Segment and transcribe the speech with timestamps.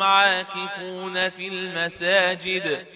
[0.00, 2.86] عاكفون في المساجد.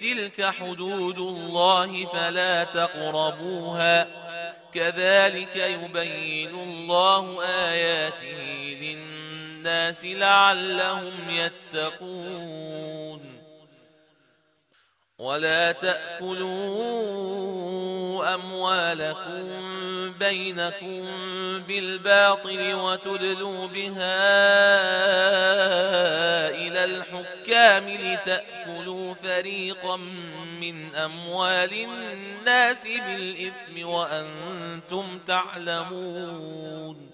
[0.00, 4.06] تلك حدود الله فلا تقربوها.
[4.74, 13.22] كذلك يبين الله آياته للناس لعلهم يتقون.
[15.18, 17.02] ولا تأكلوا
[18.34, 19.72] أموالكم
[20.12, 21.02] بينكم
[21.62, 24.91] بالباطل وتدلوا بها
[27.88, 29.96] الحكام لتأكلوا فريقا
[30.60, 37.10] من أموال الناس بالإثم وأنتم تعلمون.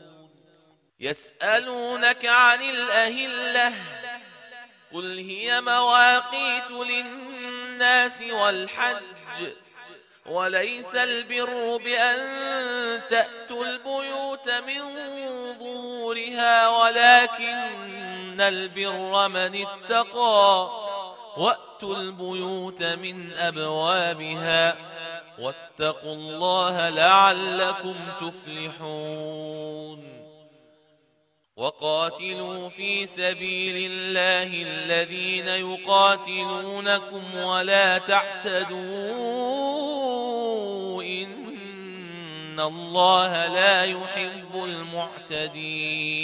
[1.00, 3.72] يسألونك عن الأهلة
[4.92, 9.52] قل هي مواقيت للناس والحج
[10.26, 14.82] وليس البر بأن تأتوا البيوت من
[15.58, 20.70] ظهورها ولكن البر من اتقى
[21.36, 24.76] وأتوا البيوت من أبوابها
[25.38, 30.08] واتقوا الله لعلكم تفلحون
[31.58, 38.78] وقاتلوا في سبيل الله الذين يقاتلونكم ولا تعتدوا
[41.02, 46.08] إن الله لا يحب المعتدين